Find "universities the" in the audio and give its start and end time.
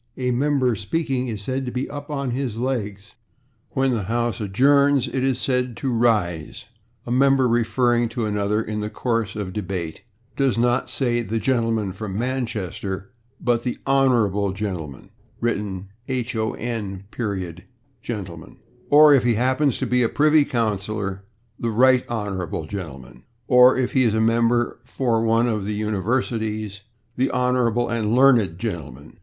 25.75-27.27